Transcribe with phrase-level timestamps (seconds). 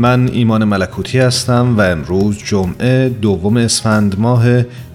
[0.00, 4.46] من ایمان ملکوتی هستم و امروز جمعه دوم اسفند ماه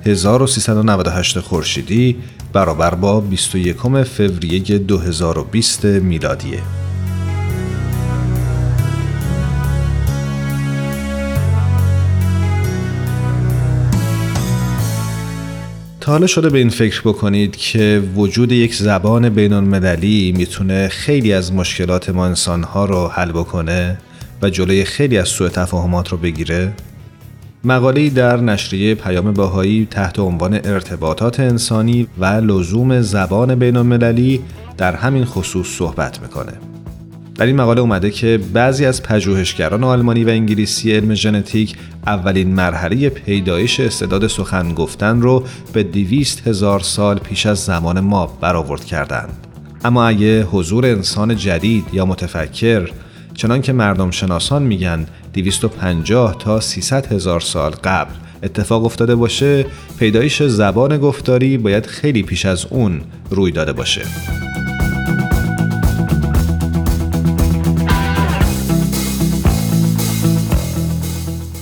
[0.06, 2.16] 1398 خورشیدی
[2.53, 6.59] برابر با 21 فوریه 2020 میلادیه.
[16.02, 21.34] تا حالا شده به این فکر بکنید که وجود یک زبان بین المللی می‌تونه خیلی
[21.34, 23.97] از مشکلات ما انسانها رو حل بکنه
[24.41, 26.73] و جلوی خیلی از سوء تفاهمات رو بگیره؟
[27.64, 34.41] مقاله در نشریه پیام باهایی تحت عنوان ارتباطات انسانی و لزوم زبان بین المللی
[34.78, 36.53] در همین خصوص صحبت می‌کنه.
[37.36, 41.75] در این مقاله اومده که بعضی از پژوهشگران آلمانی و انگلیسی علم ژنتیک
[42.08, 48.38] اولین مرحله پیدایش استعداد سخن گفتن رو به دویست هزار سال پیش از زمان ما
[48.41, 49.47] برآورد کردند.
[49.86, 52.89] اما اگه حضور انسان جدید یا متفکر
[53.36, 59.66] چنان که مردم شناسان میگن 250 تا 300 هزار سال قبل اتفاق افتاده باشه
[60.00, 64.01] پیدایش زبان گفتاری باید خیلی پیش از اون روی داده باشه.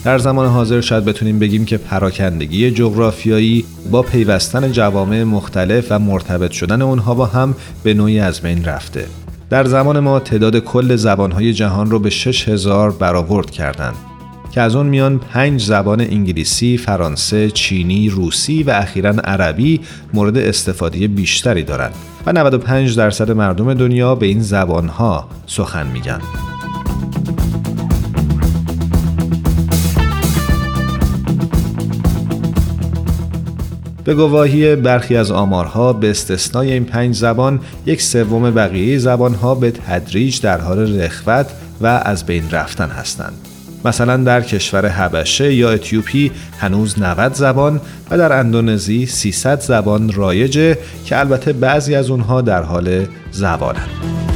[0.03, 6.51] در زمان حاضر شاید بتونیم بگیم که پراکندگی جغرافیایی با پیوستن جوامع مختلف و مرتبط
[6.51, 9.22] شدن اونها با هم به نوعی از بین رفته.
[9.53, 13.95] در زمان ما تعداد کل زبانهای جهان رو به 6000 برآورد کردند
[14.51, 19.81] که از اون میان پنج زبان انگلیسی، فرانسه، چینی، روسی و اخیرا عربی
[20.13, 21.93] مورد استفاده بیشتری دارند
[22.25, 26.21] و 95 درصد مردم دنیا به این زبانها سخن میگن.
[34.03, 39.71] به گواهی برخی از آمارها به استثنای این پنج زبان یک سوم بقیه زبانها به
[39.71, 41.47] تدریج در حال رخوت
[41.81, 43.33] و از بین رفتن هستند.
[43.85, 47.81] مثلا در کشور حبشه یا اتیوپی هنوز 90 زبان
[48.11, 54.32] و در اندونزی 300 زبان رایجه که البته بعضی از اونها در حال زبانند.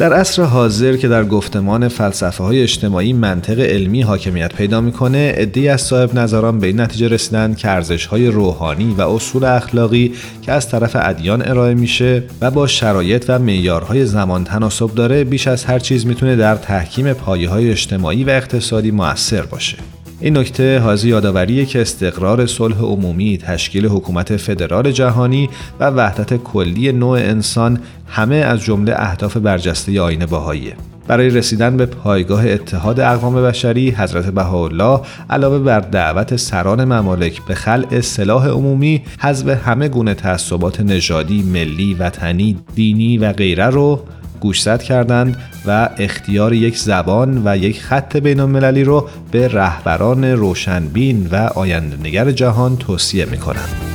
[0.00, 5.68] در عصر حاضر که در گفتمان فلسفه های اجتماعی منطق علمی حاکمیت پیدا می‌کنه عدهای
[5.68, 10.12] از صاحب نظران به این نتیجه رسیدن که ارزش های روحانی و اصول اخلاقی
[10.42, 15.48] که از طرف ادیان ارائه میشه و با شرایط و معیارهای زمان تناسب داره بیش
[15.48, 19.76] از هر چیز می‌تونه در تحکیم پایه های اجتماعی و اقتصادی موثر باشه.
[20.22, 25.48] این نکته حاضی یادآوریه که استقرار صلح عمومی، تشکیل حکومت فدرال جهانی
[25.80, 30.76] و وحدت کلی نوع انسان همه از جمله اهداف برجسته آین باهاییه.
[31.06, 35.00] برای رسیدن به پایگاه اتحاد اقوام بشری حضرت بهاءالله
[35.30, 41.94] علاوه بر دعوت سران ممالک به خلع سلاح عمومی حذف همه گونه تعصبات نژادی ملی
[41.94, 44.00] وطنی دینی و غیره رو
[44.40, 45.36] گوشزد کردند
[45.66, 52.30] و اختیار یک زبان و یک خط بین المللی رو به رهبران روشنبین و آیندهنگر
[52.30, 53.90] جهان توصیه می کنند.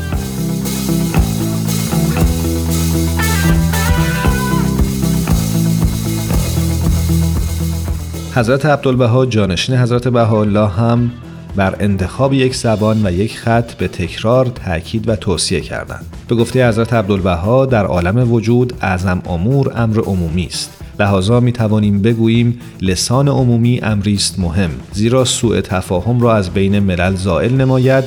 [8.36, 11.12] حضرت عبدالبها جانشین حضرت بهاءالله هم
[11.56, 16.06] بر انتخاب یک زبان و یک خط به تکرار تاکید و توصیه کردند.
[16.28, 20.72] به گفته حضرت عبدالبها در عالم وجود اعظم امور امر عمومی است.
[21.00, 26.80] لحاظا می توانیم بگوییم لسان عمومی امری است مهم زیرا سوء تفاهم را از بین
[26.80, 28.04] ملل زائل نماید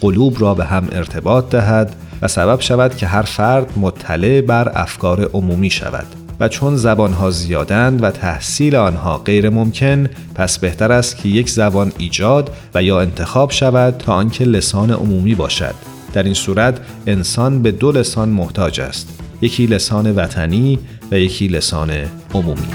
[0.00, 5.30] قلوب را به هم ارتباط دهد و سبب شود که هر فرد مطلع بر افکار
[5.32, 6.21] عمومی شود.
[6.40, 11.92] و چون زبانها زیادند و تحصیل آنها غیر ممکن پس بهتر است که یک زبان
[11.98, 15.74] ایجاد و یا انتخاب شود تا آنکه لسان عمومی باشد.
[16.12, 19.18] در این صورت انسان به دو لسان محتاج است.
[19.40, 20.78] یکی لسان وطنی
[21.10, 21.90] و یکی لسان
[22.34, 22.68] عمومی.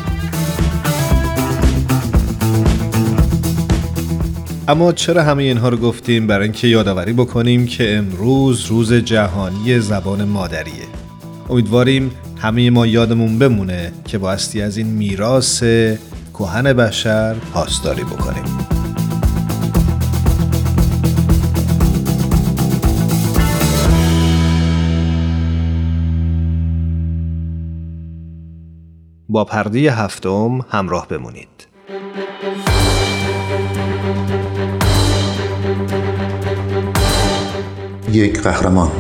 [4.68, 10.24] اما چرا همه اینها رو گفتیم؟ برای اینکه یادآوری بکنیم که امروز روز جهانی زبان
[10.24, 10.88] مادریه.
[11.50, 15.64] امیدواریم همه ما یادمون بمونه که بایستی از این میراث
[16.34, 18.44] کهن بشر پاسداری بکنیم.
[29.30, 31.68] با پرده هفتم همراه بمونید.
[38.12, 38.92] یک قهرمان.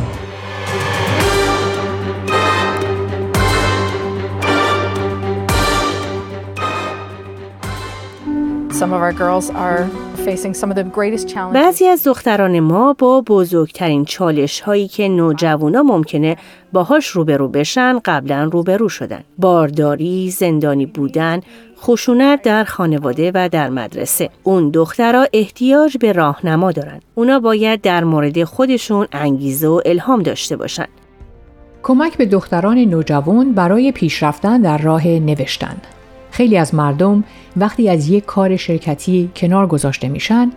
[11.54, 16.38] بعضی از دختران ما با بزرگترین چالش هایی که نوجوانا ممکنه
[16.74, 19.24] باهاش روبرو بشن قبلا روبرو شدن.
[19.38, 21.42] بارداری، زندانی بودن،
[21.82, 24.30] خشونت در خانواده و در مدرسه.
[24.44, 27.00] اون دخترها احتیاج به راهنما دارن.
[27.16, 30.88] اونا باید در مورد خودشون انگیزه و الهام داشته باشن.
[31.84, 35.78] کمک به دختران نوجوان برای پیشرفتن در راه نوشتن
[36.38, 37.24] خیلی از مردم
[37.58, 40.52] وقتی از یک کار شرکتی کنار گذاشته میشن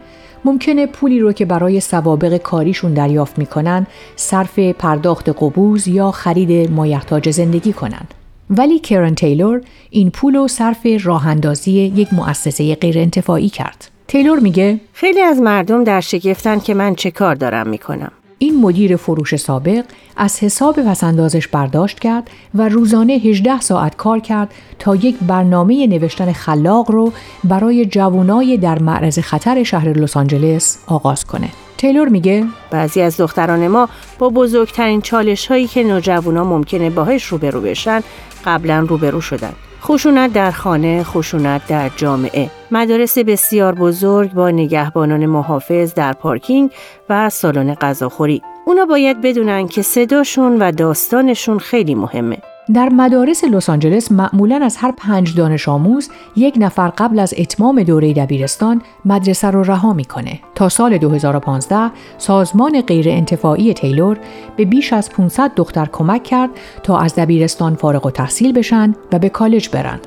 [0.45, 3.87] ممکنه پولی رو که برای سوابق کاریشون دریافت می‌کنن
[4.17, 8.07] صرف پرداخت قبوز یا خرید مایحتاج زندگی کنن.
[8.51, 9.61] ولی کرن تیلور
[9.91, 13.91] این پول رو صرف راه اندازی یک مؤسسه غیر انتفاعی کرد.
[14.09, 18.13] تیلور میگه خیلی از مردم در شگفتن که من چه کار دارم می‌کنم.
[18.43, 19.85] این مدیر فروش سابق
[20.17, 26.33] از حساب پسندازش برداشت کرد و روزانه 18 ساعت کار کرد تا یک برنامه نوشتن
[26.33, 27.13] خلاق رو
[27.45, 31.49] برای جوانای در معرض خطر شهر لس آنجلس آغاز کنه.
[31.79, 33.89] تیلور میگه بعضی از دختران ما
[34.19, 38.01] با بزرگترین چالش هایی که نوجوانا ممکنه باهاش روبرو بشن
[38.45, 39.53] قبلا روبرو شدن.
[39.83, 42.51] خشونت در خانه، خشونت در جامعه.
[42.71, 46.71] مدارس بسیار بزرگ با نگهبانان محافظ در پارکینگ
[47.09, 48.43] و سالن غذاخوری.
[48.67, 52.39] اونا باید بدونن که صداشون و داستانشون خیلی مهمه.
[52.75, 57.83] در مدارس لس آنجلس معمولا از هر پنج دانش آموز یک نفر قبل از اتمام
[57.83, 60.41] دوره دبیرستان مدرسه رو رها می‌کنه.
[60.55, 64.19] تا سال 2015 سازمان غیر انتفاعی تیلور
[64.57, 66.51] به بیش از 500 دختر کمک کرد
[66.83, 70.01] تا از دبیرستان فارغ و تحصیل بشن و به کالج برن.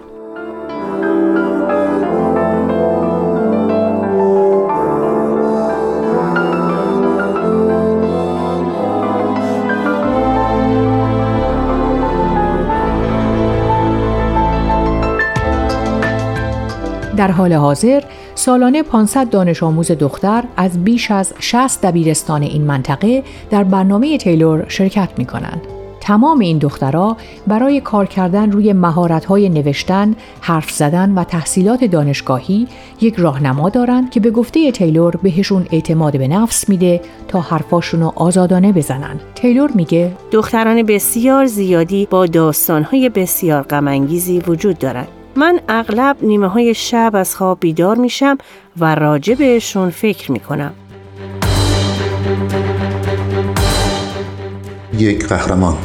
[17.18, 18.04] در حال حاضر
[18.36, 24.66] سالانه 500 دانش آموز دختر از بیش از 60 دبیرستان این منطقه در برنامه تیلور
[24.68, 25.62] شرکت می کنند.
[26.02, 27.18] تمام این دخترها
[27.48, 32.68] برای کار کردن روی مهارت‌های نوشتن، حرف زدن و تحصیلات دانشگاهی
[33.02, 38.14] یک راهنما دارند که به گفته تیلور بهشون اعتماد به نفس میده تا حرفاشون رو
[38.16, 39.20] آزادانه بزنن.
[39.36, 45.08] تیلور میگه دختران بسیار زیادی با داستانهای بسیار غمانگیزی وجود دارند.
[45.36, 48.38] من اغلب نیمه های شب از خواب بیدار میشم
[48.78, 50.74] و راجع بهشون فکر می‌کنم.
[54.98, 55.78] یک قهرمان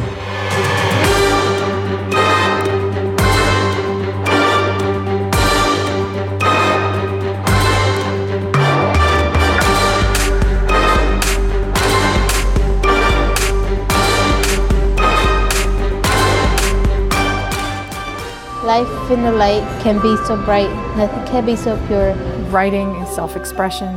[19.09, 22.15] life in the light can be so bright, nothing can be so pure.
[22.53, 23.95] Writing and self-expression.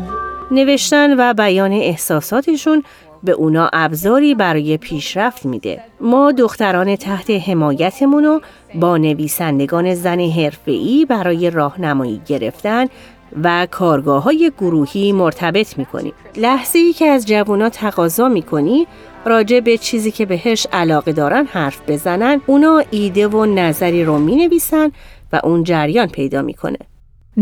[0.51, 2.83] نوشتن و بیان احساساتشون
[3.23, 5.83] به اونا ابزاری برای پیشرفت میده.
[6.01, 8.41] ما دختران تحت حمایتمون رو
[8.75, 12.87] با نویسندگان زن حرفه‌ای برای راهنمایی گرفتن
[13.43, 16.13] و کارگاه های گروهی مرتبط می‌کنیم.
[16.37, 18.87] لحظه ای که از جوونا تقاضا می‌کنی
[19.25, 24.35] راجع به چیزی که بهش علاقه دارن حرف بزنن اونا ایده و نظری رو می
[24.35, 24.91] نویسن
[25.33, 26.77] و اون جریان پیدا می‌کنه.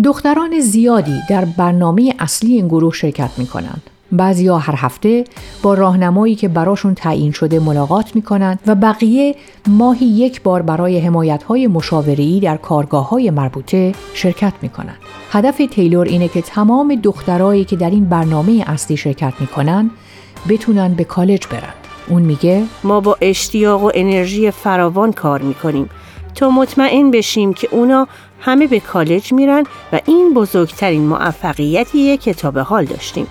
[0.03, 3.81] دختران زیادی در برنامه اصلی این گروه شرکت می‌کنن.
[4.11, 5.23] بعضیا هر هفته
[5.61, 9.35] با راهنمایی که براشون تعیین شده ملاقات می‌کنن و بقیه
[9.67, 14.95] ماهی یک بار برای حمایت های مشاوری در کارگاه های مربوطه شرکت می‌کنن.
[15.31, 19.91] هدف تیلور اینه که تمام دخترایی که در این برنامه اصلی شرکت می‌کنن
[20.49, 21.73] بتونن به کالج برن.
[22.07, 25.89] اون میگه ما با اشتیاق و انرژی فراوان کار می‌کنیم
[26.35, 28.07] تا مطمئن بشیم که اونا
[28.39, 29.63] همه به کالج میرن
[29.93, 33.27] و این بزرگترین موفقیتیه که تا به حال داشتیم.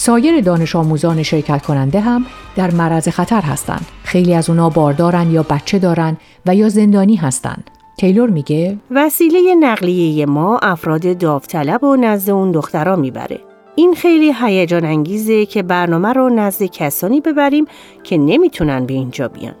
[0.00, 2.26] سایر دانش آموزان شرکت کننده هم
[2.56, 3.86] در معرض خطر هستند.
[4.04, 7.70] خیلی از اونا باردارن یا بچه دارن و یا زندانی هستند.
[7.98, 13.40] تیلور میگه وسیله نقلیه ما افراد داوطلب و نزد اون دخترا می‌بره.
[13.74, 17.64] این خیلی هیجان انگیزه که برنامه رو نزد کسانی ببریم
[18.04, 19.54] که نمی‌تونن به اینجا بیان.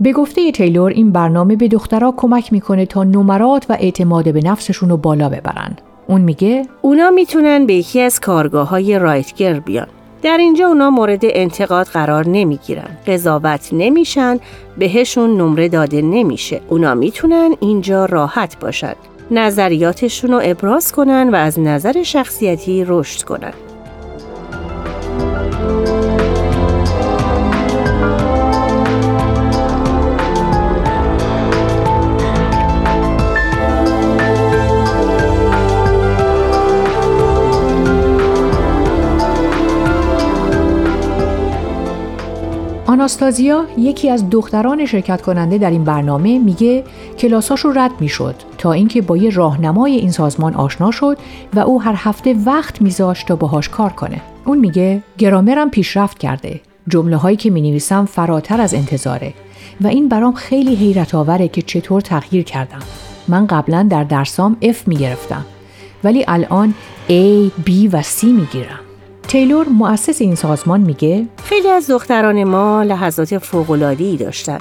[0.00, 4.88] به گفته تیلور این برنامه به دخترها کمک می‌کنه تا نمرات و اعتماد به نفسشون
[4.88, 5.76] رو بالا ببرن.
[6.06, 9.86] اون میگه اونا می‌تونن به یکی از کارگاه های رایتگر بیان.
[10.22, 12.88] در اینجا اونا مورد انتقاد قرار نمی‌گیرن.
[13.06, 14.38] قضاوت نمیشن،
[14.78, 16.60] بهشون نمره داده نمیشه.
[16.68, 18.94] اونا می‌تونن اینجا راحت باشن.
[19.30, 23.52] نظریاتشون رو ابراز کنن و از نظر شخصیتی رشد کنن.
[42.94, 46.84] آناستازیا یکی از دختران شرکت کننده در این برنامه میگه
[47.18, 51.18] کلاساش رو رد می‌شد تا اینکه با یه راهنمای این سازمان آشنا شد
[51.54, 54.20] و او هر هفته وقت میذاشت تا باهاش کار کنه.
[54.44, 56.60] اون میگه گرامرم پیشرفت کرده.
[56.88, 59.34] جمله هایی که می نویسم فراتر از انتظاره
[59.80, 62.82] و این برام خیلی حیرت آوره که چطور تغییر کردم.
[63.28, 65.44] من قبلا در درسام F می گرفتم
[66.04, 66.74] ولی الان
[67.08, 68.80] A, B و C می گیرم.
[69.28, 74.58] تیلور مؤسس این سازمان میگه خیلی از دختران ما لحظات فوق‌العاده‌ای داشتن.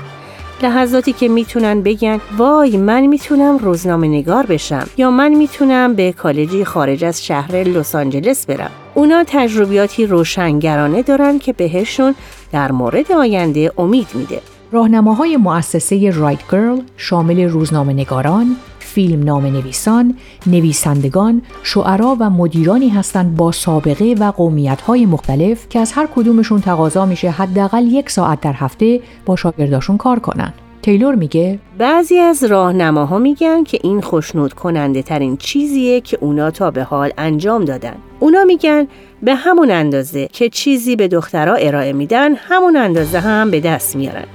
[0.63, 6.65] لحظاتی که می‌تونن بگن وای من می‌تونم روزنامه نگار بشم یا من می‌تونم به کالجی
[6.65, 8.71] خارج از شهر لس آنجلس برم.
[8.95, 12.15] اونا تجربیاتی روشنگرانه دارن که بهشون
[12.51, 14.41] در مورد آینده امید میده.
[14.71, 18.55] راهنماهای مؤسسه رایت گرل شامل روزنامه نگاران،
[18.93, 20.15] فیلم نام نویسان،
[20.47, 27.05] نویسندگان، شعرا و مدیرانی هستند با سابقه و قومیت‌های مختلف که از هر کدومشون تقاضا
[27.05, 30.53] میشه حداقل یک ساعت در هفته با شاگرداشون کار کنن.
[30.81, 36.71] تیلور میگه بعضی از راهنماها میگن که این خوشنود کننده ترین چیزیه که اونا تا
[36.71, 37.95] به حال انجام دادن.
[38.19, 38.87] اونا میگن
[39.21, 44.25] به همون اندازه که چیزی به دخترها ارائه میدن همون اندازه هم به دست میارن.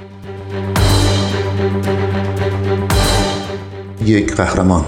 [4.08, 4.84] یک قهرمان.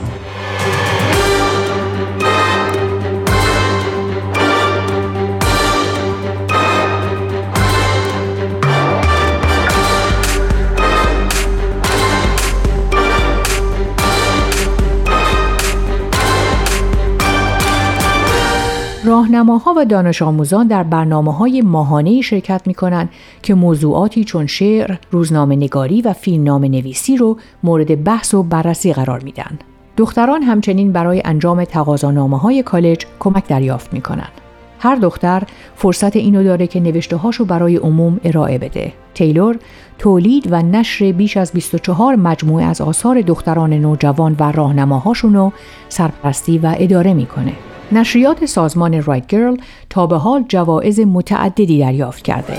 [19.10, 23.08] راهنماها و دانش آموزان در برنامه های ماهانه شرکت می کنند
[23.42, 29.20] که موضوعاتی چون شعر، روزنامه نگاری و فیلمنامه نویسی رو مورد بحث و بررسی قرار
[29.20, 29.58] میدن.
[29.96, 34.32] دختران همچنین برای انجام تقاضانامه های کالج کمک دریافت می کنند.
[34.78, 35.42] هر دختر
[35.76, 38.92] فرصت اینو داره که نوشته هاشو برای عموم ارائه بده.
[39.14, 39.58] تیلور
[39.98, 45.52] تولید و نشر بیش از 24 مجموعه از آثار دختران نوجوان و راهنماهاشون رو
[45.88, 47.52] سرپرستی و اداره می‌کنه.
[47.92, 49.56] نشریات سازمان رایت گرل
[49.90, 52.58] تا به حال جوایز متعددی دریافت کرده.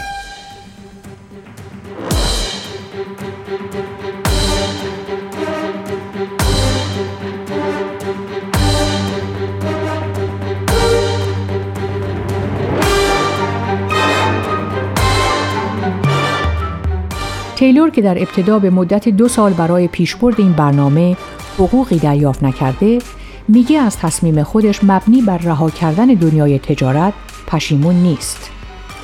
[17.56, 21.18] تیلور که در ابتدا به مدت دو سال برای پیشبرد این برنامه
[21.58, 23.00] حقوقی دریافت نکرده
[23.48, 27.14] میگه از تصمیم خودش مبنی بر رها کردن دنیای تجارت
[27.48, 28.52] پشیمون نیست.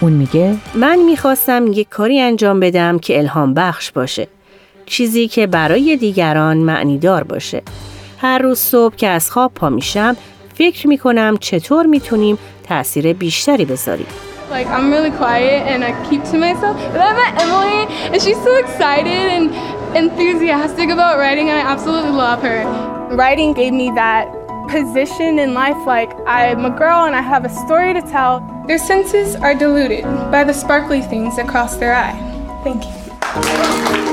[0.02, 4.28] اون میگه من می‌خواستم یک کاری انجام بدم که الهام بخش باشه.
[4.86, 7.62] چیزی که برای دیگران معنیدار باشه.
[8.18, 10.16] هر روز صبح که از خواب پا میشم
[10.54, 12.38] فکر می‌کنم چطور می‌تونیم
[12.70, 14.08] تاثیر بیشتری بذاریم.
[14.52, 16.76] Like I'm really quiet and I keep to myself.
[16.94, 17.80] But I met Emily
[18.12, 19.46] and she's so excited and
[20.04, 22.97] enthusiastic about writing and I absolutely love her.
[23.19, 24.25] Writing gave me that
[24.69, 28.35] position in life like I'm a girl and I have a story to tell.
[28.69, 32.17] Their senses are diluted by the sparkly things that cross their eye.
[32.65, 33.03] Thank you.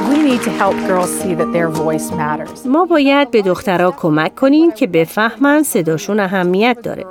[0.10, 2.66] We need to help girls see that their voice matters.
[2.66, 7.06] ما باید به دخترها کمک کنیم که بفهمن صداشون اهمیت داره.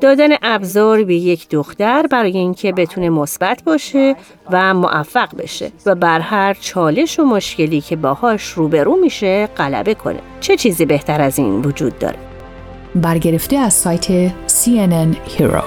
[0.00, 4.16] دادن ابزار به یک دختر برای اینکه بتونه مثبت باشه
[4.50, 10.20] و موفق بشه و بر هر چالش و مشکلی که باهاش روبرو میشه غلبه کنه.
[10.40, 12.18] چه چیزی بهتر از این وجود داره؟
[12.94, 15.64] برگرفته از سایت CNN Hero.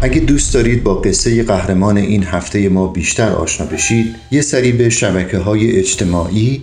[0.00, 4.88] اگه دوست دارید با قصه قهرمان این هفته ما بیشتر آشنا بشید یه سری به
[4.88, 6.62] شبکه های اجتماعی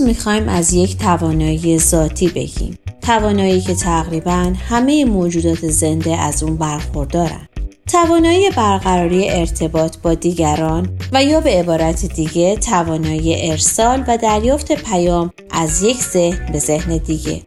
[0.00, 2.78] امروز می‌خوایم از یک توانایی ذاتی بگیم.
[3.02, 7.48] توانایی که تقریبا همه موجودات زنده از اون برخوردارن.
[7.92, 15.30] توانایی برقراری ارتباط با دیگران و یا به عبارت دیگه توانایی ارسال و دریافت پیام
[15.50, 17.42] از یک ذهن به ذهن دیگه.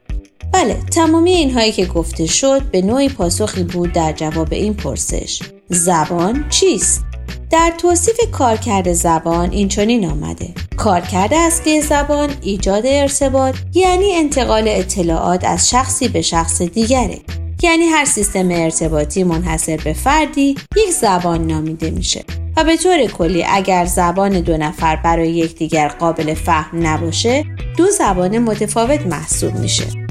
[0.53, 5.41] بله تمامی اینهایی که گفته شد به نوعی پاسخی بود در جواب این پرسش.
[5.69, 7.08] زبان چیست؟
[7.51, 10.49] در توصیف کارکرد زبان این چنین آمده.
[10.77, 17.19] کارکرد اصلی زبان ایجاد ارتباط یعنی انتقال اطلاعات از شخصی به شخص دیگره.
[17.63, 22.23] یعنی هر سیستم ارتباطی منحصر به فردی یک زبان نامیده میشه.
[22.57, 27.45] و به طور کلی اگر زبان دو نفر برای یکدیگر قابل فهم نباشه
[27.77, 30.08] دو زبان متفاوت محسوب میشه.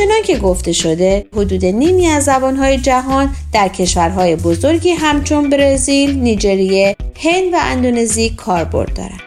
[0.00, 6.96] آنچنان که گفته شده حدود نیمی از زبانهای جهان در کشورهای بزرگی همچون برزیل، نیجریه،
[7.16, 9.20] هند و اندونزی کاربرد دارند.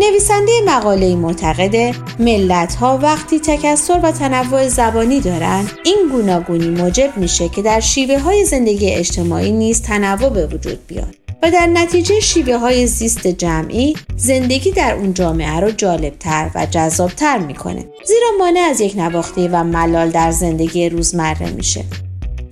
[0.00, 7.48] نویسنده مقاله معتقده ملت ها وقتی تکسر و تنوع زبانی دارند این گوناگونی موجب میشه
[7.48, 12.56] که در شیوه های زندگی اجتماعی نیز تنوع به وجود بیاد و در نتیجه شیوه
[12.56, 17.84] های زیست جمعی زندگی در اون جامعه رو جالبتر و جذابتر می‌کنه.
[18.04, 21.84] زیرا مانع از یک نواخته و ملال در زندگی روزمره میشه.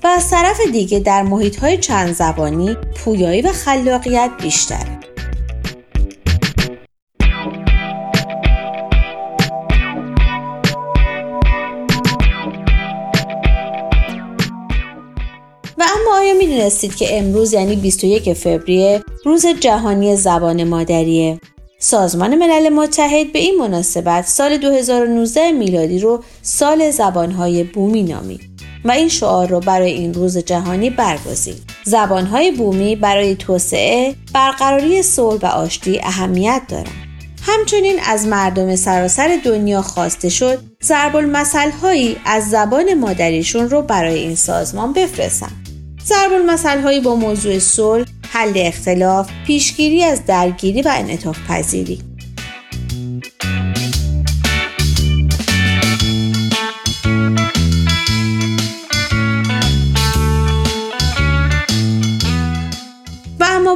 [0.04, 4.97] و از طرف دیگه در محیط های چند زبانی پویایی و خلاقیت بیشتره.
[16.68, 21.40] می‌دونستید که امروز یعنی 21 فوریه روز جهانی زبان مادریه؟
[21.78, 28.40] سازمان ملل متحد به این مناسبت سال 2019 میلادی رو سال زبانهای بومی نامید
[28.84, 31.62] و این شعار رو برای این روز جهانی برگزید.
[31.84, 37.08] زبانهای بومی برای توسعه، برقراری صلح و آشتی اهمیت دارند.
[37.42, 41.34] همچنین از مردم سراسر دنیا خواسته شد ضرب
[41.82, 45.67] هایی از زبان مادریشون رو برای این سازمان بفرستن.
[46.08, 46.48] ضرب
[46.82, 52.00] هایی با موضوع صلح، حل اختلاف، پیشگیری از درگیری و انعطاف پذیری.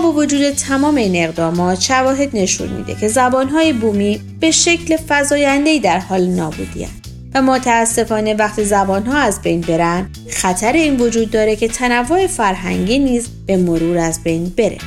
[0.02, 5.98] با وجود تمام این اقدامات شواهد نشون میده که زبانهای بومی به شکل فضایندهی در
[5.98, 6.86] حال نابودی
[7.34, 13.28] و متاسفانه وقتی زبانها از بین برن خطر این وجود داره که تنوع فرهنگی نیز
[13.46, 14.78] به مرور از بین بره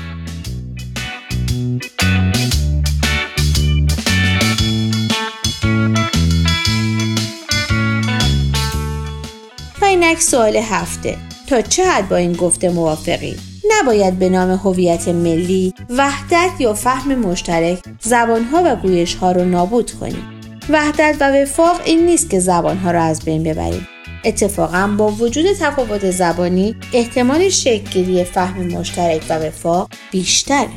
[9.82, 13.36] و اینک سوال هفته تا چه حد با این گفته موافقی؟
[13.72, 20.35] نباید به نام هویت ملی، وحدت یا فهم مشترک زبانها و گویشها رو نابود کنیم.
[20.69, 23.88] وحدت و وفاق این نیست که زبانها را از بین ببریم.
[24.25, 30.69] اتفاقا با وجود تفاوت زبانی احتمال شکلگیری فهم مشترک و وفاق بیشتره.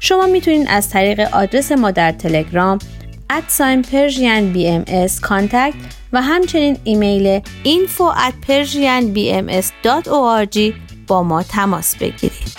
[0.00, 2.78] شما می‌تونید از طریق آدرس ما در تلگرام
[3.30, 5.74] at sign Persian BMS contact
[6.12, 10.58] و همچنین ایمیل info at persianbms.org
[11.06, 12.56] با ما تماس بگیرید.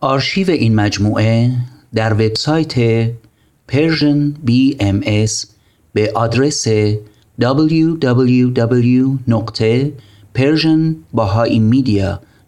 [0.00, 1.50] آرشیو این مجموعه
[1.94, 3.06] در وبسایت
[3.72, 5.46] Persian BMS
[5.92, 6.66] به آدرس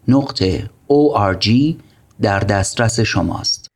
[0.09, 1.75] www.persianbahaimedia.org
[2.21, 3.67] در دسترس شماست.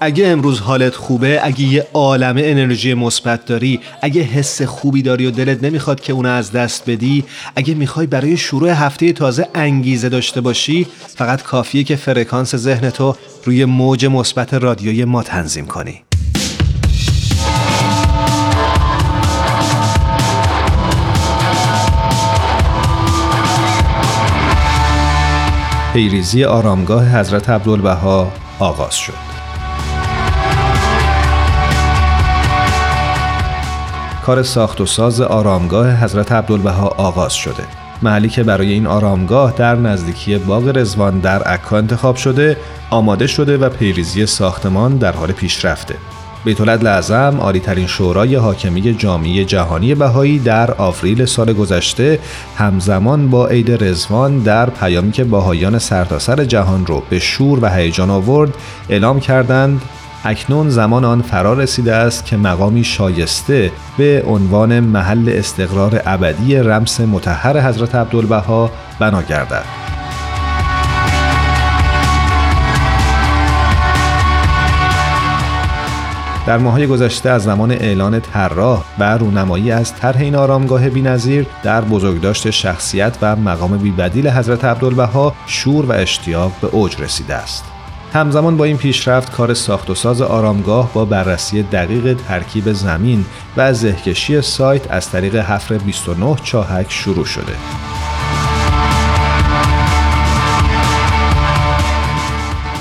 [0.00, 5.30] اگه امروز حالت خوبه اگه یه عالمه انرژی مثبت داری اگه حس خوبی داری و
[5.30, 7.24] دلت نمی‌خواد که اونو از دست بدی
[7.56, 13.16] اگه می‌خوای برای شروع هفته تازه انگیزه داشته باشی فقط کافیه که فرکانس ذهن تو
[13.44, 16.04] روی موج مثبت رادیوی ما تنظیم کنی
[25.94, 29.12] پیریزی آرامگاه حضرت عبدالبها آغاز شد.
[34.26, 37.64] کار ساخت و ساز آرامگاه حضرت عبدالبها آغاز شده.
[38.02, 42.56] محلی که برای این آرامگاه در نزدیکی باغ رزوان در عکا انتخاب شده
[42.90, 45.94] آماده شده و پیریزی ساختمان در حال پیشرفته.
[46.44, 52.18] بیت لعظم عالی ترین شورای حاکمی جامعه جهانی بهایی در آوریل سال گذشته
[52.56, 58.10] همزمان با عید رزوان در پیامی که بهاییان سرتاسر جهان رو به شور و هیجان
[58.10, 58.54] آورد
[58.88, 59.82] اعلام کردند
[60.24, 67.00] اکنون زمان آن فرا رسیده است که مقامی شایسته به عنوان محل استقرار ابدی رمس
[67.00, 69.83] متحر حضرت عبدالبها بنا گردد.
[76.46, 81.80] در ماهای گذشته از زمان اعلان طراح و رونمایی از طرح این آرامگاه بینظیر در
[81.80, 87.64] بزرگداشت شخصیت و مقام بیبدیل حضرت عبدالبها شور و اشتیاق به اوج رسیده است.
[88.12, 93.24] همزمان با این پیشرفت کار ساخت و ساز آرامگاه با بررسی دقیق ترکیب زمین
[93.56, 97.52] و زهکشی سایت از طریق حفر 29 چاهک شروع شده.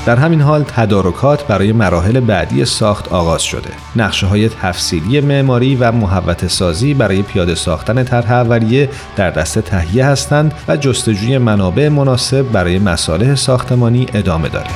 [0.06, 3.70] در همین حال تدارکات برای مراحل بعدی ساخت آغاز شده.
[3.96, 10.06] نقشه های تفصیلی معماری و محوت سازی برای پیاده ساختن طرح اولیه در دست تهیه
[10.06, 14.74] هستند و جستجوی منابع مناسب برای مصالح ساختمانی ادامه دارد.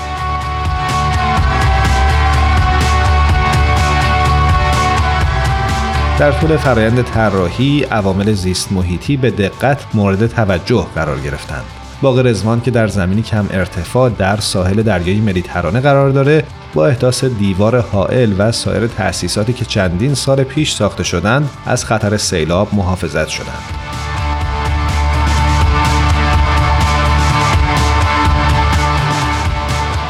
[6.19, 11.76] در طول فرایند طراحی عوامل زیست محیطی به دقت مورد توجه قرار گرفتند.
[12.01, 17.23] باغ رزوان که در زمینی کم ارتفاع در ساحل دریای مدیترانه قرار داره با احداث
[17.23, 23.27] دیوار حائل و سایر تأسیساتی که چندین سال پیش ساخته شدند از خطر سیلاب محافظت
[23.27, 23.87] شدند.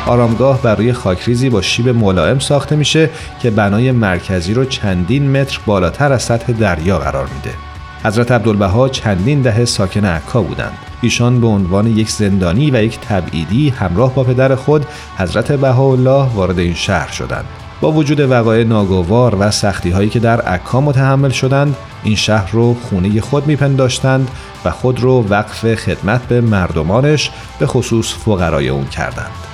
[0.08, 3.10] آرامگاه برای خاکریزی با شیب ملائم ساخته میشه
[3.41, 7.66] که بنای مرکزی رو چندین متر بالاتر از سطح دریا قرار میده.
[8.03, 10.77] حضرت عبدالبها چندین دهه ساکن عکا بودند.
[11.01, 14.86] ایشان به عنوان یک زندانی و یک تبعیدی همراه با پدر خود
[15.17, 17.45] حضرت بهاءالله وارد این شهر شدند.
[17.81, 22.73] با وجود وقایع ناگوار و سختی هایی که در عکا متحمل شدند این شهر رو
[22.73, 24.31] خونه خود میپنداشتند
[24.65, 29.46] و خود رو وقف خدمت به مردمانش به خصوص فقرای اون کردند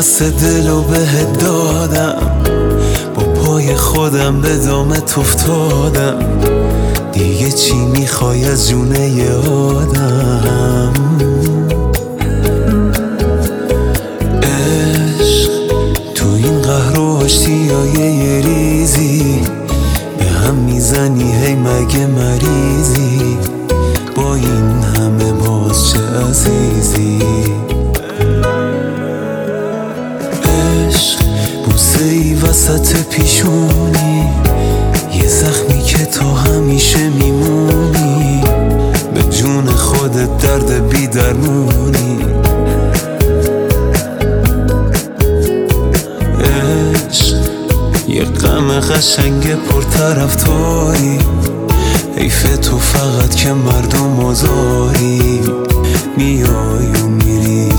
[0.00, 0.98] دست دلو به
[1.40, 2.44] دادم.
[3.14, 6.18] با پای خودم به دامت افتادم.
[7.12, 10.92] دیگه چی می‌خوای از جونه آدم؟
[14.42, 15.50] عشق
[16.14, 17.28] تو این قهر و
[17.96, 19.42] یه ریزی.
[20.18, 23.38] به هم می‌زنی هی مگه مریضی؟
[24.16, 27.18] با این همه باز چه عزیزی؟
[32.70, 34.28] وسط پیشونی.
[35.14, 38.42] یه زخمی که تو همیشه میمونی.
[39.14, 42.18] به جون خودت درد بی درمونی
[46.44, 47.36] عشق
[48.08, 51.18] یه غم قشنگ پرطرفداری.
[52.16, 55.40] حیف تو فقط که مردم آزاری.
[56.16, 57.78] میای و میری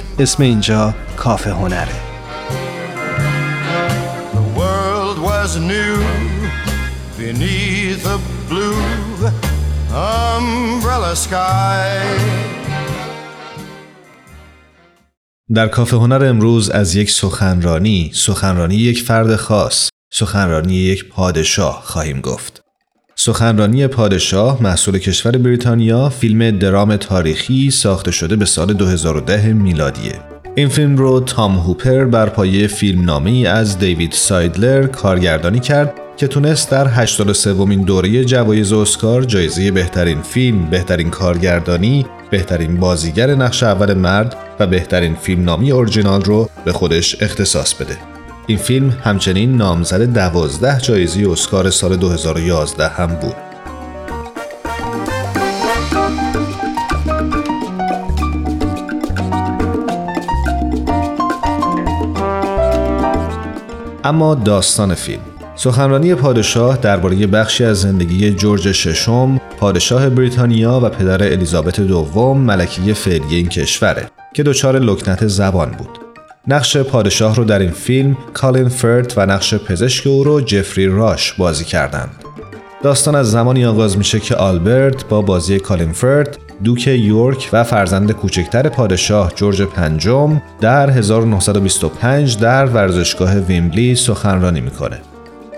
[0.19, 1.87] اسم اینجا کافه هنره
[4.33, 5.97] The world was new
[7.17, 8.19] beneath a
[8.49, 9.31] blue
[9.93, 12.41] umbrella sky
[15.53, 22.21] در کافه هنر امروز از یک سخنرانی، سخنرانی یک فرد خاص، سخنرانی یک پادشاه خواهیم
[22.21, 22.60] گفت.
[23.23, 30.19] سخنرانی پادشاه محصول کشور بریتانیا فیلم درام تاریخی ساخته شده به سال 2010 میلادیه.
[30.55, 36.27] این فیلم رو تام هوپر بر پایه فیلم نامه از دیوید سایدلر کارگردانی کرد که
[36.27, 43.63] تونست در 83 ومین دوره جوایز اسکار جایزه بهترین فیلم، بهترین کارگردانی، بهترین بازیگر نقش
[43.63, 48.10] اول مرد و بهترین فیلم نامی اورجینال رو به خودش اختصاص بده.
[48.47, 53.35] این فیلم همچنین نامزد دوازده جایزه اسکار سال 2011 هم بود.
[64.03, 65.21] اما داستان فیلم
[65.55, 72.93] سخنرانی پادشاه درباره بخشی از زندگی جورج ششم پادشاه بریتانیا و پدر الیزابت دوم ملکه
[72.93, 76.00] فعلی این کشوره که دچار لکنت زبان بود
[76.47, 81.33] نقش پادشاه رو در این فیلم کالین فرت و نقش پزشک او رو جفری راش
[81.33, 82.09] بازی کردند
[82.83, 88.11] داستان از زمانی آغاز میشه که آلبرت با بازی کالین فرت دوک یورک و فرزند
[88.11, 94.99] کوچکتر پادشاه جورج پنجم در 1925 در ورزشگاه ویمبلی سخنرانی می‌کنه.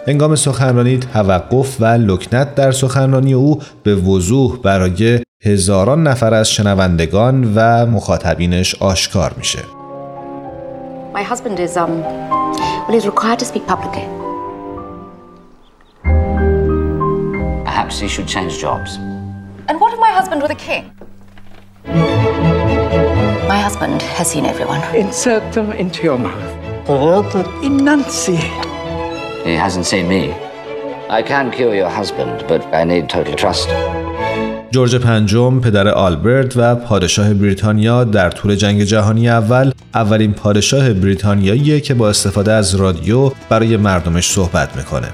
[0.08, 7.54] هنگام سخنرانی توقف و لکنت در سخنرانی او به وضوح برای هزاران نفر از شنوندگان
[7.56, 9.60] و مخاطبینش آشکار میشه.
[11.14, 14.02] My husband is um well he's required to speak publicly.
[17.64, 18.96] Perhaps he should change jobs.
[19.68, 20.92] And what of my husband with a king?
[23.48, 24.82] My husband has seen everyone.
[24.96, 26.90] Insert them into your mouth.
[26.90, 27.24] Or
[27.64, 28.66] enunciate.
[29.46, 30.34] He hasn't seen me.
[31.10, 33.70] I can cure your husband, but I need total trust.
[34.74, 41.80] جورج پنجم پدر آلبرت و پادشاه بریتانیا در طول جنگ جهانی اول اولین پادشاه بریتانیاییه
[41.80, 45.08] که با استفاده از رادیو برای مردمش صحبت می‌کنه.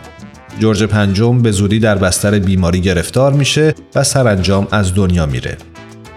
[0.60, 5.58] جورج پنجم به زودی در بستر بیماری گرفتار میشه و سرانجام از دنیا میره.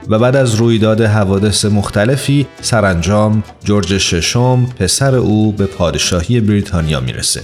[0.08, 7.40] و بعد از رویداد حوادث مختلفی سرانجام جورج ششم پسر او به پادشاهی بریتانیا می‌رسه.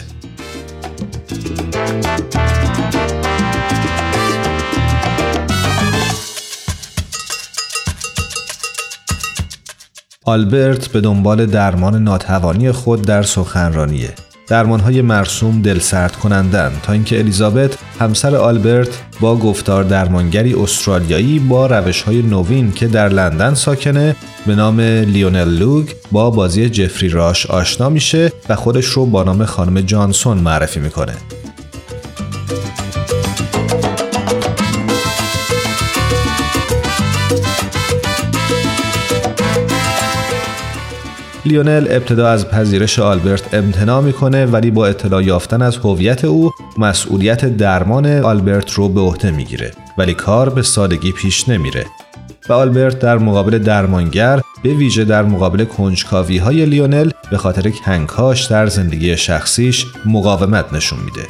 [10.28, 14.14] آلبرت به دنبال درمان ناتوانی خود در سخنرانیه.
[14.48, 18.88] درمانهای مرسوم دل سرد کنندن تا اینکه الیزابت همسر آلبرت
[19.20, 25.88] با گفتار درمانگری استرالیایی با روشهای نوین که در لندن ساکنه به نام لیونل لوگ
[26.12, 31.14] با بازی جفری راش آشنا میشه و خودش رو با نام خانم جانسون معرفی می‌کنه.
[41.48, 47.44] لیونل ابتدا از پذیرش آلبرت امتناع می‌کنه ولی با اطلاع یافتن از هویت او مسئولیت
[47.56, 51.86] درمان آلبرت رو به عهده می‌گیره ولی کار به سادگی پیش نمیره
[52.48, 58.44] و آلبرت در مقابل درمانگر به ویژه در مقابل کنجکاوی های لیونل به خاطر کنکاش
[58.44, 61.26] در زندگی شخصیش مقاومت نشون میده.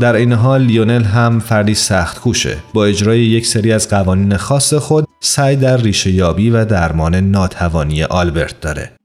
[0.00, 4.74] در این حال لیونل هم فردی سخت کوشه با اجرای یک سری از قوانین خاص
[4.74, 8.97] خود سعی در ریشه یابی و درمان ناتوانی آلبرت داره.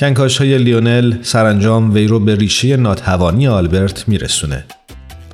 [0.00, 4.64] کنکاش های لیونل سرانجام وی رو به ریشه ناتوانی آلبرت میرسونه.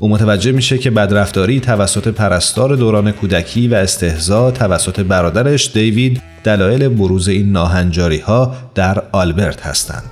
[0.00, 6.88] او متوجه میشه که بدرفتاری توسط پرستار دوران کودکی و استهزا توسط برادرش دیوید دلایل
[6.88, 10.10] بروز این ناهنجاری ها در آلبرت هستند.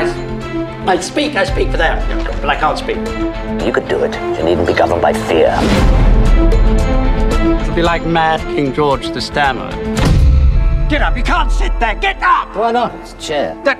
[0.00, 0.27] I
[1.00, 1.98] speak, I speak for them,
[2.40, 2.96] but I can't speak.
[3.66, 4.14] You could do it.
[4.38, 5.56] You needn't be governed by fear.
[7.60, 9.70] It'll be like mad King George the Stammer.
[10.88, 12.56] Get up, you can't sit there, get up!
[12.56, 12.94] Why not?
[12.96, 13.62] It's a chair.
[13.64, 13.78] That,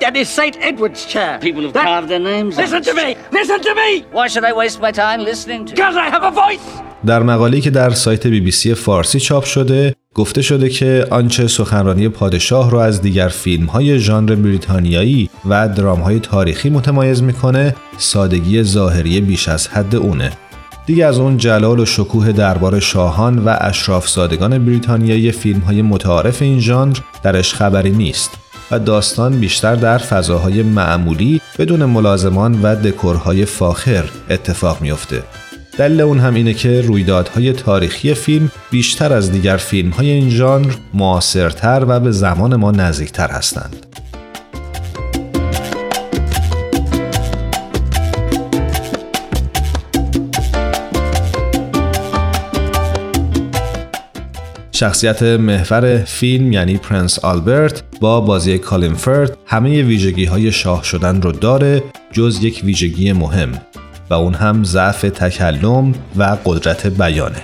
[0.00, 0.56] that is St.
[0.60, 1.38] Edward's chair.
[1.38, 4.00] People have That- carved their names Listen on to me, listen to me!
[4.10, 6.93] Why should I waste my time listening to Because I have a voice!
[7.06, 11.46] در مقاله‌ای که در سایت بی بی سی فارسی چاپ شده گفته شده که آنچه
[11.46, 17.74] سخنرانی پادشاه را از دیگر فیلم های ژانر بریتانیایی و درام های تاریخی متمایز می‌کنه
[17.98, 20.32] سادگی ظاهری بیش از حد اونه.
[20.86, 26.42] دیگه از اون جلال و شکوه دربار شاهان و اشراف زادگان بریتانیایی فیلم های متعارف
[26.42, 28.30] این ژانر درش خبری نیست
[28.70, 35.22] و داستان بیشتر در فضاهای معمولی بدون ملازمان و دکورهای فاخر اتفاق میافته.
[35.78, 41.84] دلیل اون هم اینه که رویدادهای تاریخی فیلم بیشتر از دیگر فیلمهای این ژانر معاصرتر
[41.88, 43.86] و به زمان ما نزدیکتر هستند.
[54.72, 61.22] شخصیت محور فیلم یعنی پرنس آلبرت با بازی کالین فرد همه ویژگی های شاه شدن
[61.22, 61.82] رو داره
[62.12, 63.52] جز یک ویژگی مهم
[64.10, 67.42] و اون هم ضعف تکلم و قدرت بیانه.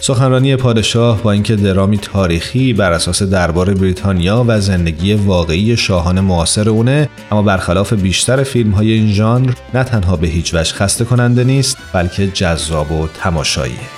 [0.00, 6.68] سخنرانی پادشاه با اینکه درامی تاریخی بر اساس دربار بریتانیا و زندگی واقعی شاهان معاصر
[6.68, 11.44] اونه اما برخلاف بیشتر فیلم های این ژانر نه تنها به هیچ وجه خسته کننده
[11.44, 13.97] نیست بلکه جذاب و تماشاییه.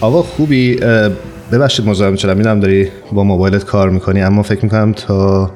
[0.00, 0.76] آقا خوبی؟
[1.52, 2.36] ببخشید مزاحم شدم.
[2.36, 5.50] می‌دونم داری با موبایلت کار می‌کنی اما فکر می‌کنم تا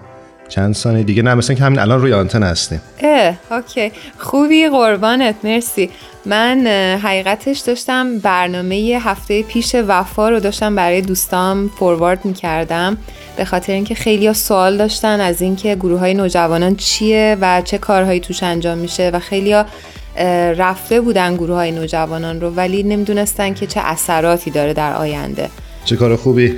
[0.49, 1.23] چند ثانیه دیگه.
[1.23, 2.81] نه مثل که همین الان روی آنتن هستیم.
[2.99, 3.93] اه اوکی.
[4.19, 5.35] خوبی قربانت.
[5.45, 5.91] مرسی.
[6.27, 6.67] من
[7.03, 12.97] حقیقتش داشتم برنامه هفته پیش وفا رو داشتم برای دوستام فوروارد می‌کردم.
[13.37, 18.21] به خاطر اینکه خیلی سوال داشتن از اینکه گروه های نوجوانان چیه و چه کارهایی
[18.21, 19.55] توش انجام میشه و خیلی
[20.59, 25.49] رفته بودن گروه های نوجوانان رو ولی نمی‌دونستن که چه اثراتی داره در آینده.
[25.85, 26.55] چه کار خوبی؟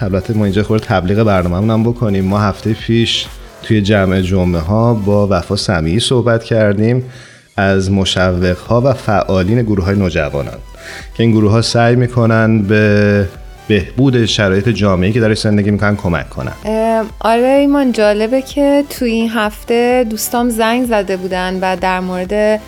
[0.00, 2.24] البته ما اینجا خورده تبلیغ برنامه هم بکنیم.
[2.24, 3.26] ما هفته پیش
[3.62, 7.04] توی جمع جمعه ها با وفا سمیعی صحبت کردیم
[7.56, 10.58] از مشوق ها و فعالین گروه های نوجوانان.
[11.14, 13.26] که این گروه ها سعی می‌کنن به
[13.70, 16.52] بهبود شرایط جامعه که در زندگی می‌کنن کمک کنن.
[17.20, 22.60] آره ایمان جالبه که توی این هفته دوستام زنگ زده بودن و در مورد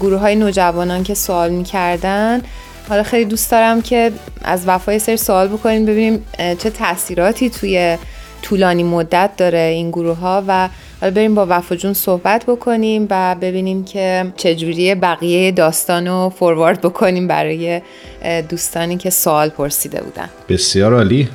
[0.00, 2.42] گروه های نوجوانان که سوال می‌کردن.
[2.88, 7.96] حالا خیلی دوست دارم که از وفای سر سوال بکنیم ببینیم چه تاثیراتی توی
[8.42, 10.68] طولانی مدت داره این گروه ها و
[11.00, 16.80] حالا بریم با وفا جون صحبت بکنیم و ببینیم که چجوری بقیه داستان رو فوروارد
[16.80, 17.80] بکنیم برای
[18.48, 20.28] دوستانی که سوال پرسیده بودن.
[20.48, 21.28] بسیار عالی.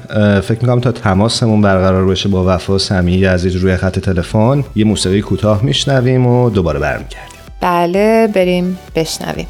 [0.43, 5.21] فکر می‌کنم تا تماسمون برقرار بشه با وفا سمیعی عزیز روی خط تلفن یه موسیقی
[5.21, 7.39] کوتاه میشنویم و دوباره برمیگردیم.
[7.61, 9.47] بله بریم بشنویم.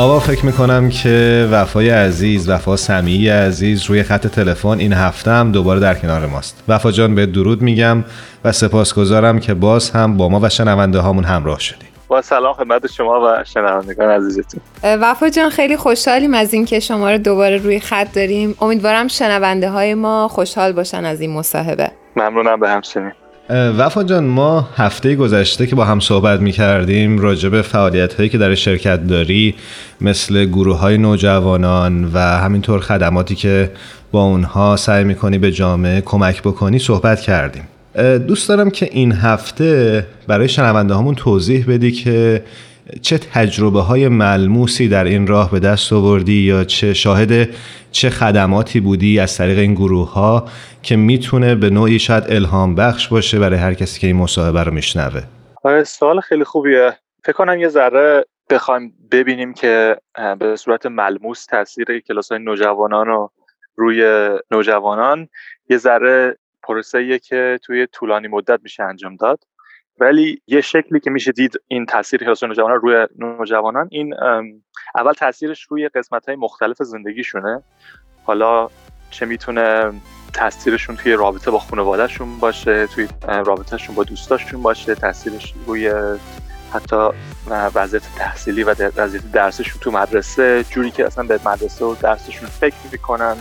[0.00, 5.52] آقا فکر می‌کنم که وفای عزیز وفا سمیعی عزیز روی خط تلفن این هفته هم
[5.52, 6.64] دوباره در کنار ماست.
[6.68, 8.04] وفا جان به درود میگم
[8.44, 11.86] و سپاسگزارم که باز هم با ما و شنونده هامون همراه شدی.
[12.08, 14.60] با سلام خدمت شما و شنوندگان عزیزتون.
[14.84, 18.54] وفا جان خیلی خوشحالیم از اینکه شما رو دوباره روی خط داریم.
[18.60, 21.90] امیدوارم شنونده های ما خوشحال باشن از این مصاحبه.
[22.16, 23.12] ممنونم به همچنین.
[23.50, 28.28] وفا جان ما هفته گذشته که با هم صحبت می کردیم راجع به فعالیت هایی
[28.28, 29.54] که در شرکت داری
[30.00, 33.70] مثل گروه های نوجوانان و همینطور خدماتی که
[34.12, 37.62] با اونها سعی می کنی به جامعه کمک بکنی صحبت کردیم.
[38.26, 42.42] دوست دارم که این هفته برای شنونده همون توضیح بدی که
[43.02, 47.48] چه تجربه های ملموسی در این راه به دست آوردی یا چه شاهد
[47.92, 50.48] چه خدماتی بودی از طریق این گروه ها
[50.82, 54.72] که می‌تونه به نوعی شاید الهام بخش باشه برای هر کسی که این مصاحبه رو
[54.72, 55.22] میشنوه؟
[55.64, 56.98] آره سوال خیلی خوبیه.
[57.24, 59.96] فکر کنم یه ذره بخوایم ببینیم که
[60.38, 63.32] به صورت ملموس تاثیر کلاس های نوجوانان رو
[63.76, 65.28] روی نوجوانان
[65.70, 69.38] یه ذره پروسه که توی طولانی مدت میشه انجام داد.
[70.00, 74.14] ولی یه شکلی که میشه دید این تاثیر کلاس نوجوانان روی نوجوانان این
[74.94, 77.62] اول تاثیرش روی قسمت های مختلف زندگیشونه.
[78.24, 78.68] حالا
[79.10, 79.92] چه می‌تونه
[80.32, 85.92] تاثیرشون توی رابطه با خانوادهشون باشه توی رابطهشون با دوستاشون باشه تاثیرش روی
[86.72, 87.08] حتی
[87.74, 92.76] وضعیت تحصیلی و وضعیت درسشون تو مدرسه جوری که اصلا به مدرسه و درسشون فکر
[92.92, 93.36] می‌کنن.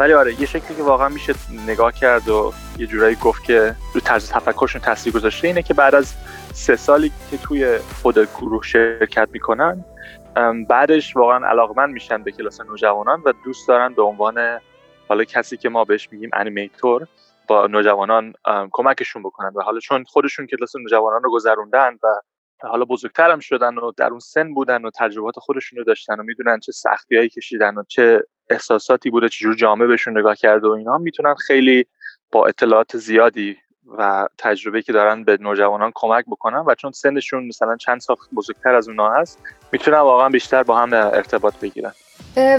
[0.00, 1.34] ولی آره یه شکلی که واقعا میشه
[1.66, 5.94] نگاه کرد و یه جورایی گفت که رو طرز تفکرشون تاثیر گذاشته اینه که بعد
[5.94, 6.14] از
[6.52, 9.84] سه سالی که توی خود گروه شرکت می‌کنن
[10.68, 14.60] بعدش واقعا علاقمند میشن به کلاس نوجوانان و دوست دارن به عنوان
[15.08, 17.06] حالا کسی که ما بهش میگیم انیمیتور
[17.48, 18.32] با نوجوانان
[18.72, 19.52] کمکشون بکنن.
[19.54, 22.06] و حالا چون خودشون کلاس نوجوانان رو گذروندن و
[22.62, 26.22] حالا بزرگتر هم شدن و در اون سن بودن و تجربات خودشون رو داشتن و
[26.22, 30.70] می‌دونن چه سختی هایی کشیدن و چه احساساتی بوده چجور جامعه بهشون نگاه کرده و
[30.70, 31.86] اینا می‌تونن خیلی
[32.32, 33.56] با اطلاعات زیادی
[33.98, 38.74] و تجربه که دارن به نوجوانان کمک بکنن و چون سنشون مثلا چند سال بزرگتر
[38.74, 39.38] از اونا هست
[39.72, 41.92] می‌تونن واقعا بیشتر با هم ارتباط بگیرن.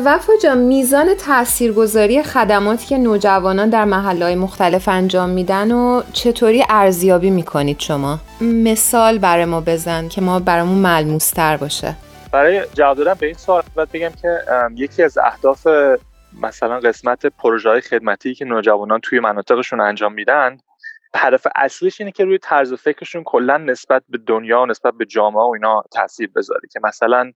[0.06, 7.30] وفا جان میزان تاثیرگذاری خدماتی که نوجوانان در محلهای مختلف انجام میدن و چطوری ارزیابی
[7.30, 11.96] می‌کنید شما؟ مثال برای ما بزن که ما برامون ملموستر باشه.
[12.32, 14.40] برای جواب دادن به این سوال باید بگم که
[14.76, 15.68] یکی از اهداف
[16.42, 20.58] مثلا قسمت پروژه های خدمتی که نوجوانان توی مناطقشون انجام میدن
[21.16, 25.42] هدف اصلیش اینه که روی طرز فکرشون کلا نسبت به دنیا و نسبت به جامعه
[25.42, 26.62] و اینا تاثیر بذاره.
[26.74, 27.32] که مثلا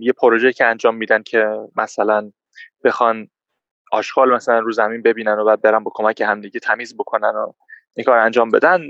[0.00, 2.32] یه پروژه که انجام میدن که مثلا
[2.84, 3.28] بخوان
[3.92, 7.52] آشغال مثلا رو زمین ببینن و بعد برن با کمک همدیگه تمیز بکنن و
[7.96, 8.80] این کار انجام بدن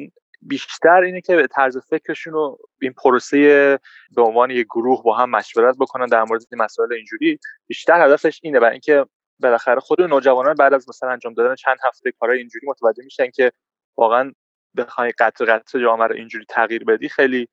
[0.43, 3.79] بیشتر اینه که به طرز فکرشون رو این پروسه
[4.16, 7.39] به عنوان یک گروه با هم مشورت بکنن در مورد این مسائل اینجوری.
[7.66, 9.07] بیشتر هدفش اینه برای اینکه
[9.41, 13.53] بالاخره خود نوجوانان بعد از مثلا انجام دادن چند هفته کارهای اینجوری متوجه میشن که
[13.97, 14.33] واقعا
[14.77, 17.49] بخوای قطع قطع جامعه رو اینجوری تغییر بدی خیلی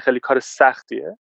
[0.00, 1.18] خیلی کار سختیه.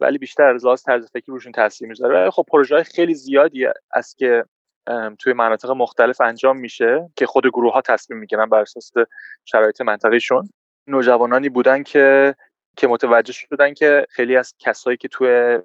[0.00, 2.30] ولی بیشتر از لحاظ طرز فکری روشون تاثیر می‌ذاره.
[2.30, 4.44] خب پروژه های خیلی زیادی است که
[5.18, 8.92] توی مناطق مختلف انجام میشه که خود گروه ها تصمیم می‌گیرن بر اساس
[9.44, 10.48] شرایط منطقهشون.
[10.86, 12.34] نوجوانانی بودن که
[12.76, 15.58] که متوجه شدن که خیلی از کسایی که توی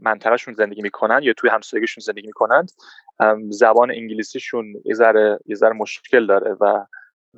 [0.00, 2.70] منطقهشون زندگی می‌کنن یا توی همسایگیشون زندگی می‌کنند
[3.50, 6.84] زبان انگلیسیشون یه ذره یه ذره مشکل داره و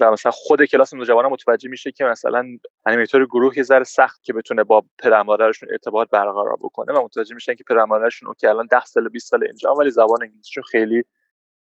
[0.00, 2.46] و مثلا خود کلاس نوجوانان متوجه میشه که مثلا
[2.86, 7.34] انیمیتور گروه یه ذره سخت که بتونه با پدر مادرشون ارتباط برقرار بکنه و متوجه
[7.34, 11.04] میشن که پدر مادرشون که الان 10 سال 20 سال اینجا ولی زبان انگلیسیشون خیلی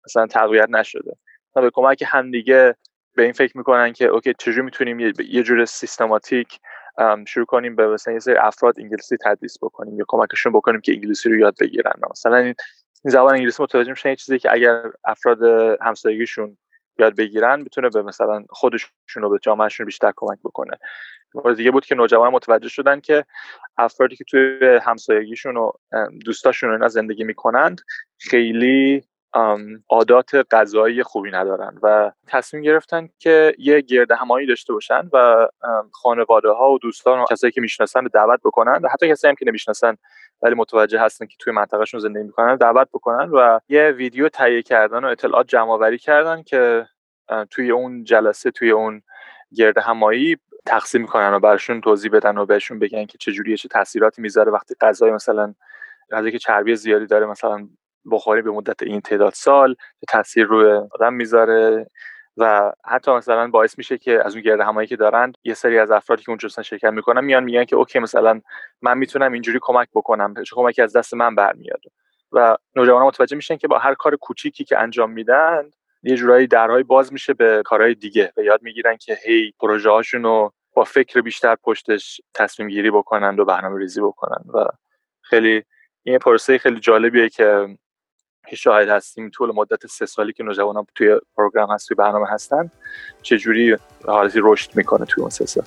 [0.04, 1.16] مثلا تقویت نشده.
[1.56, 2.76] و به کمک همدیگه
[3.14, 6.60] به این فکر می‌کنن که اوکی چجوری می‌تونیم یه جور سیستماتیک
[7.26, 11.28] شروع کنیم به مثلا یه سری افراد انگلیسی تدریس بکنیم یا کمکشون بکنیم که انگلیسی
[11.28, 11.92] رو یاد بگیرن.
[12.10, 12.54] مثلا این
[13.04, 15.42] زبان انگلیسی متوجه میشن چیزی که اگر افراد
[15.80, 16.58] همسایگیشون
[16.98, 20.78] یاد بگیرن می‌تونه به مثلا خودشون رو به جامعهشون بیشتر کمک بکنه.
[21.34, 23.24] مورد دیگه بود که نوجوان متوجه شدن که
[23.78, 25.72] افرادی که توی همسایگیشون و
[26.24, 27.80] دوستاشون رو زندگی می‌کنند
[28.18, 29.04] خیلی
[29.88, 35.48] عادات غذایی خوبی ندارن و تصمیم گرفتن که یه گرد همایی داشته باشن و
[35.92, 39.44] خانواده ها و دوستان و کسایی که می‌شناسن دعوت بکنن و حتی کسایی هم که
[39.48, 39.96] نمی‌شناسن
[40.42, 45.04] ولی متوجه هستن که توی منطقهشون زندگی می‌کنن دعوت بکنن و یه ویدیو تهیه کردن
[45.04, 46.86] و اطلاعات جمع آوری کردن که
[47.50, 49.02] توی اون جلسه توی اون
[49.56, 50.36] گرد همایی
[50.66, 54.52] تقسیم می‌کنن و براشون توضیح بدن و بهشون بگن که چه جوریه چه تاثیراتی می‌ذاره
[54.52, 55.54] وقتی غذای مثلا
[56.12, 57.68] غذایی که چربی زیادی داره مثلا
[58.10, 59.74] بخوری به مدت این تعداد سال
[60.08, 61.86] تاثیر روی آدم می‌ذاره.
[62.38, 65.90] و حتی مثلا باعث میشه که از اون گرد همایی که دارن یه سری از
[65.90, 68.40] افرادی که اونجا شرکت می‌کنن میان میگن که اوکی مثلا
[68.82, 71.80] من می‌تونم اینجوری کمک بکنم چه کمکی از دست من برمیاد.
[72.32, 75.70] و نوجوانان متوجه میشن که با هر کار کوچیکی که انجام میدن
[76.02, 80.22] یه جورایی درهای باز میشه به کارهای دیگه و یاد می‌گیرن که هی پروژه هاشون
[80.22, 84.64] رو با فکر بیشتر پشتش تصمیم گیری بکنن و برنامه ریزی بکنن و
[85.22, 85.64] خیلی
[86.02, 87.78] این پروسه خیلی جالبیه که
[88.56, 92.70] شاهد هستیم طول مدت سه سالی که نوجوانان توی پروگرام هست توی برنامه هستن
[93.22, 93.76] چجوری
[94.06, 95.64] حالتی رشد می‌کنه توی اون سه سال؟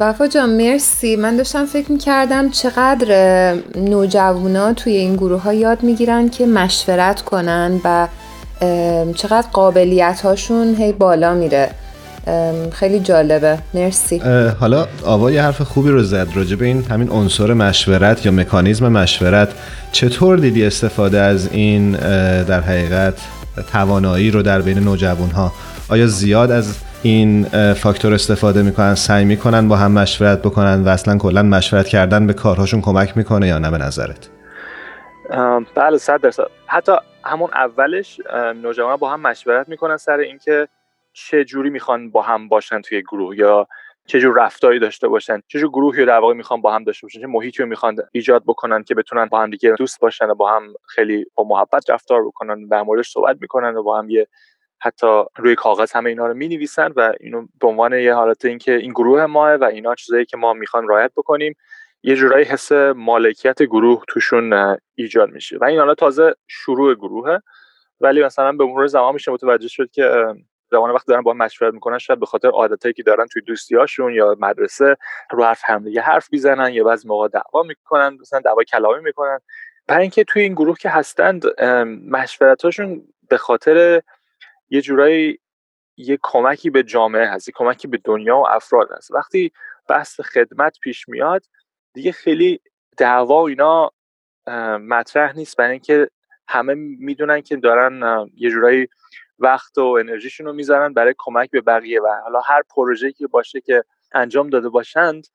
[0.00, 1.16] وفا جان مرسی.
[1.16, 7.80] من داشتم فکر می‌کردم چقدر نوجوانا توی این گروه ها یاد می‌گیرن که مشورت کنن
[7.84, 8.08] و
[9.14, 11.70] چقدر قابلیت هاشون هی بالا میره.
[12.72, 13.58] خیلی جالبه.
[13.74, 14.18] مرسی.
[14.60, 18.88] حالا آوا یه حرف خوبی رو زد راجع به این همین عنصر مشورت یا مکانیزم
[18.88, 19.48] مشورت.
[19.92, 21.90] چطور دیدی استفاده از این
[22.42, 23.14] در حقیقت
[23.72, 25.52] توانایی رو در بین نوجوان ها
[25.88, 27.44] آیا زیاد از این
[27.74, 32.32] فاکتور استفاده می‌کنن سعی می‌کنن با هم مشورت بکنن و اصلا کلا مشورت کردن به
[32.32, 34.28] کارهاشون کمک می‌کنه یا نه به نظرت؟
[35.74, 36.44] بله صد درصد.
[36.66, 36.92] حتی
[37.24, 38.20] همون اولش
[38.62, 40.68] نوجوان با هم مشورت می‌کنن سر اینکه
[41.14, 43.66] چه جوری می‌خوان با هم باشن توی گروه یا
[44.06, 47.06] چه جور رفتاری داشته باشن؟ چه جور گروهی رو در واقع می‌خوان با هم داشته
[47.06, 50.34] باشن؟ چه محیطی رو می‌خوان ایجاد بکنن که بتونن با هم دیگه دوست باشن و
[50.34, 54.26] با هم خیلی با محبت رفتار بکنن در موردش صحبت می‌کنن و با هم یه
[54.80, 58.90] حتی روی کاغذ همه اینا رو می و اینو به عنوان یه حالت اینکه این
[58.90, 61.54] گروه ماه و اینا چیزایی که ما می‌خوان رعایت بکنیم
[62.02, 65.58] یه جورایی حس مالکیت گروه توشون ایجاد میشه.
[65.58, 67.42] و این حالا تازه شروع گروهه
[68.00, 70.34] ولی مثلا به مرور زمان میشه متوجه شد که
[70.70, 74.14] زمان وقت دارن با هم مشورت می‌کنن شاید به خاطر عادتایی که دارن توی دوستیاشون
[74.14, 74.96] یا مدرسه
[75.30, 79.38] رو حرف هم دیگه حرف می‌زنن یا بعضی موقع دعوا می‌کنن مثلا دعوا کلامی می‌کنن.
[79.86, 81.60] برای اینکه توی این گروه که هستند
[82.10, 84.02] مشورتاشون به خاطر
[84.70, 85.38] یه جورایی
[85.96, 89.10] یه کمکی به جامعه هست یه کمکی به دنیا و افراد هست.
[89.10, 89.52] وقتی
[89.88, 91.44] بحث خدمت پیش میاد
[91.94, 92.60] دیگه خیلی
[92.96, 93.90] دعوا اینا
[94.78, 95.56] مطرح نیست.
[95.56, 96.10] برای اینکه
[96.48, 98.88] همه می‌دونن که دارن یه جورایی
[99.38, 103.60] وقت و انرژیشون رو می‌ذارن برای کمک به بقیه و حالا هر پروژه‌ای که باشه
[103.60, 103.84] که
[104.14, 105.26] انجام داده باشند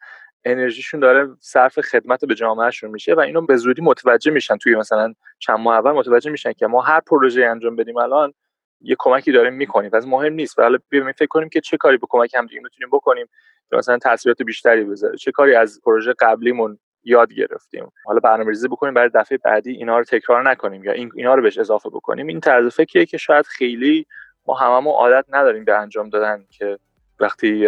[0.45, 5.13] انرژیشون داره صرف خدمت به جامعهشون میشه و اینو به زودی متوجه میشن توی مثلا
[5.39, 8.33] چند ماه اول متوجه میشن که ما هر پروژه انجام بدیم الان
[8.81, 9.91] یه کمکی داریم می‌کنیم.
[9.93, 10.59] از مهم نیست.
[10.59, 13.25] ولی بیایم فکر کنیم که چه کاری به کمک هم دیگه می‌تونیم بکنیم
[13.69, 15.17] که مثلا تاثیرات بیشتری بذاره.
[15.17, 17.91] چه کاری از پروژه قبلیمون یاد گرفتیم.
[18.05, 21.57] حالا برنامه‌ریزی بکنیم برای دفعه بعدی اینا رو تکرار نکنیم یا این اینا رو بهش
[21.57, 22.27] اضافه بکنیم.
[22.27, 24.05] این طرز فکریه که شاید خیلی
[24.47, 26.77] ما هممون عادت نداریم به انجام دادن که
[27.19, 27.65] وقتی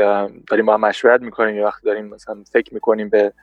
[0.47, 3.34] داریم با هم مشورت می‌کنیم یا وقتی داریم مثلا فکر می‌کنیم به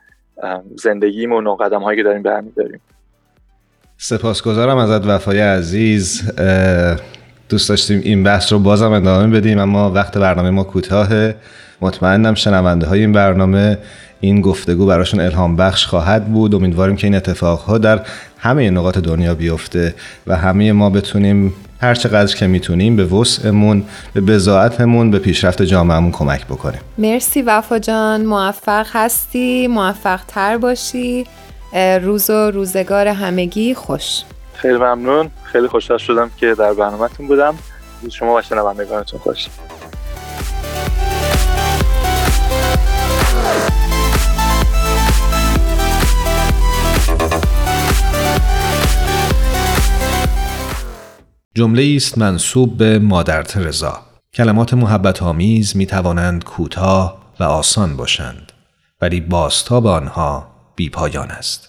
[0.75, 2.81] زندگیمون و قدم هایی که داریم برمیداریم
[3.97, 6.31] سپاسگزارم ازت وفای عزیز.
[7.49, 11.35] دوست داشتیم این بحث رو بازم ادامه بدیم اما وقت برنامه ما کوتاهه.
[11.81, 13.77] مطمئنم شنونده های این برنامه
[14.21, 16.55] این گفتگو براشون الهام بخش خواهد بود.
[16.55, 18.01] امیدواریم که این اتفاقها در
[18.37, 19.95] همه نقاط دنیا بیفته
[20.27, 26.11] و همه ما بتونیم هر چقدر که می‌تونیم به وسعمون به بزاعتمون به پیشرفت جامعهمون
[26.11, 26.79] کمک بکنیم.
[26.97, 28.25] مرسی وفا جان.
[28.25, 29.67] موفق هستی.
[29.67, 31.25] موفق تر باشی
[32.01, 34.21] روز و روزگار همگی خوش.
[34.53, 35.29] خیلی ممنون.
[35.43, 37.55] خیلی خوشحال شدم که در برنامهتون بودم.
[38.11, 39.47] شما و شنوندگانتون خوش.
[51.59, 53.99] جمله است منصوب به مادر ترزا.
[54.33, 58.51] کلمات محبت آمیز می توانند کوتاه و آسان باشند
[59.01, 61.68] ولی بازتاب آنها بی پایان است.